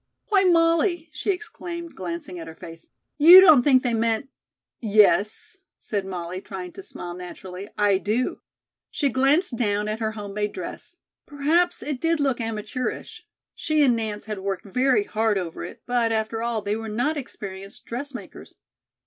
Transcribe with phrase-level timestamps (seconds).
[0.29, 2.87] "Why, Molly," she exclaimed, glancing at her face,
[3.19, 4.29] "you don't think they meant"
[5.03, 8.41] "Yes," said Molly, trying to smile naturally, "I do."
[8.89, 10.95] She glanced down at her home made dress.
[11.27, 13.27] Perhaps it did look amateurish.
[13.53, 17.15] She and Nance had worked very hard over it, but, after all, they were not
[17.15, 18.55] experienced dressmakers.